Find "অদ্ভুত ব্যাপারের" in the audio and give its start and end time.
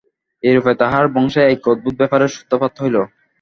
1.67-2.33